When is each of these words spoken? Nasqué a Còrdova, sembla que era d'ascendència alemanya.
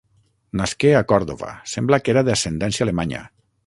Nasqué 0.61 0.93
a 1.01 1.03
Còrdova, 1.13 1.53
sembla 1.75 2.03
que 2.05 2.17
era 2.17 2.27
d'ascendència 2.31 2.89
alemanya. 2.91 3.27